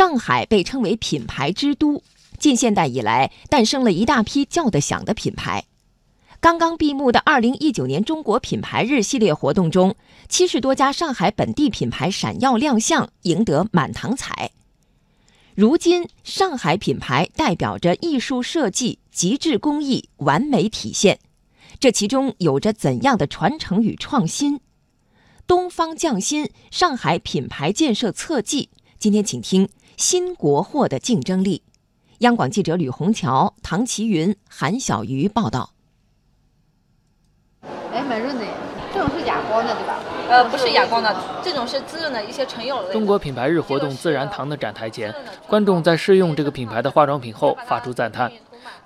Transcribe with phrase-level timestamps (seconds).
[0.00, 2.02] 上海被称为品牌之都，
[2.38, 5.66] 近现代以来诞生了一大批叫得响的品牌。
[6.40, 9.94] 刚刚闭幕的二零一九年中国品牌日系列活动中，
[10.26, 14.52] 七十多家上海本地品牌闪耀亮相，赢得满堂彩。
[15.54, 21.18] 如今，上海品牌代表着艺术设计、极致工艺、完美体现，
[21.78, 24.60] 这其中有着怎样的传承与创新？
[25.46, 29.68] 东方匠心上海品牌建设侧记，今天请听
[30.00, 31.62] 新国货的竞争力。
[32.20, 35.74] 央广记者吕红桥、唐奇云、韩小鱼报道。
[37.92, 38.46] 哎，蛮润的，
[38.94, 40.02] 这种是哑光的对吧？
[40.30, 42.94] 呃，不是哑光的，这种是滋润的一些纯油的。
[42.94, 45.14] 中国品牌日活动自然堂的展台前，
[45.46, 48.32] 观众在试用这个品牌的化妆品后发出赞叹。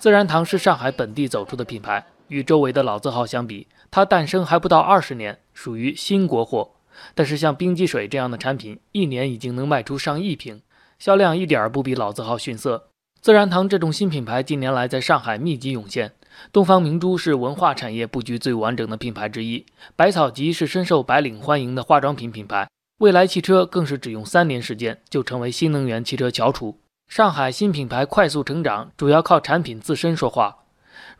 [0.00, 6.72] 自然堂是上海本地走出的品牌，与周围的老字号相比，它诞生还不到二十年，属于新国货。
[7.14, 10.62] 但是像冰肌水这样的产品，一年已经能卖出上亿瓶，
[11.04, 12.88] 销量一点不比老字号逊色。
[13.20, 16.12] 自然堂这种新品牌近年来在上海密集涌现。
[16.50, 22.66] 东方明珠是文化产业布局最完整的品牌之一，百草集是深受白领欢迎的化妆品品牌，
[23.00, 26.78] 蔚来汽车更是只用三年时间就成为新能源汽车翘楚。
[27.06, 30.63] 上海新品牌快速成长，主要靠产品自身说话。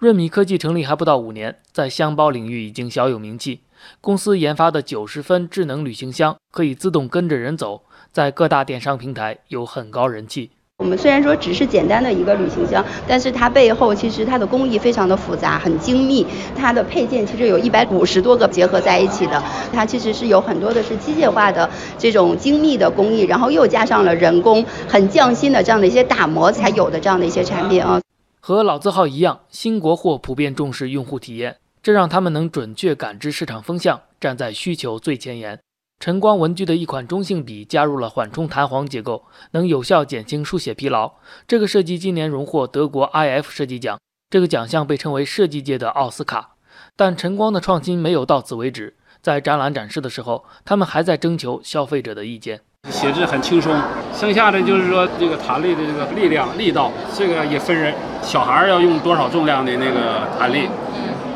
[0.04, 3.60] 润米科技成立还不到五年，在箱包领域已经小有名气。
[4.02, 7.80] 公司研发的九十分智能旅行箱可以自动跟着人走，
[8.12, 10.50] 在各大电商平台有很高人气。
[10.78, 16.26] 我们虽然说只是简单的一个旅行箱，但是它背后其实它的工艺非常的复杂，很精密。
[16.54, 28.03] 它的配件其实有一百五十多个结合在一起的，它其实是有很多的是机械化的这种精密的工艺，然后又加上了人工很匠心的这样的一些打磨才有的这样的一些产品啊。
[28.46, 35.58] 和老字号一样，新国货普遍重视用户体验，这让他们能准确感知市场风向，站在需求最前沿。
[35.98, 41.10] 晨光文具的一款中性笔加入了缓冲弹簧结构，能有效减轻书写疲劳。
[41.48, 46.56] 这个设计今年荣获德国 IF 设计奖，这个奖项被称为设计界的奥斯卡。
[46.94, 52.60] 但晨光的创新没有到此为止，在展览展示的时候，他们还在征求消费者的意见。
[52.90, 53.74] 写字很轻松，
[54.14, 57.94] 剩下的就是说这个弹力的这个力量、力道，这个也分人。
[58.22, 60.68] 小孩要用多少重量的那个弹力，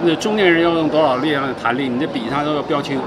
[0.03, 3.01] 那中年人要用多少力量的弹力，你这笔上都要标清。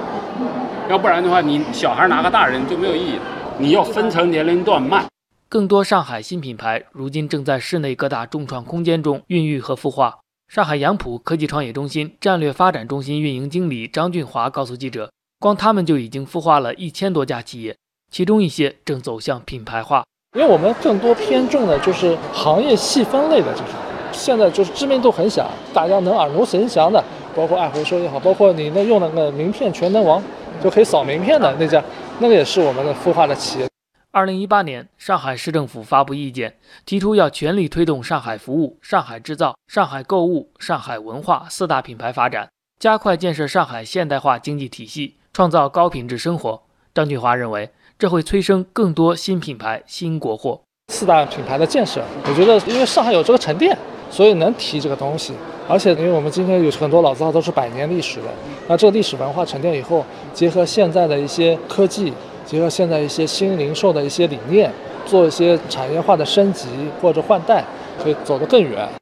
[0.90, 3.20] 要不然的话，你小孩拿个大人就没有意义。
[3.58, 5.06] 你要分成年龄段卖。
[5.48, 10.20] 更多上海新品牌如今正在室内各大众创空间中孕育和孵化。
[10.48, 17.76] 上海杨浦科技创业中心战略发展中心运营经理张俊华告诉记者，光他们就已经孵化了一千多家企业，
[18.12, 20.04] 其中一些正走向品牌化。
[20.38, 23.74] 因为我们更多偏重的就是行业细分类的这种，
[24.12, 27.04] 现在就是知名度很响，大家能耳熟能详的，
[27.36, 30.22] 包括爱回收也好，包括你那用那个名片全能王。
[30.62, 31.84] 就可以扫名片的那家，
[32.20, 33.68] 那个也是我们的孵化的企业。
[34.12, 36.56] 二零一八年，上海市政府发布意见，
[36.86, 42.48] 提出要全力推动上海服务、上海制造、上海购物、上海文化四大品牌发展，
[42.78, 46.62] 加快建设上海现代化经济体系，创造高品质生活。
[46.94, 50.62] 张俊华认为，这会催生更多新品牌、新国货。
[50.92, 53.78] 四大品牌的建设，我觉得，因为上海有这个沉淀，
[54.10, 55.34] 所以能提这个东西。
[55.70, 58.26] 而且，因为我们今天有很多老字号都是百年历史的，
[58.68, 62.12] 那这个历史文化沉淀以后，结合现在的一些科技，
[62.46, 64.70] 结合现在一些新零售的一些理念，
[65.06, 66.68] 做一些产业化的升级
[67.02, 67.64] 或者换代，
[68.04, 69.01] 可以走得更远。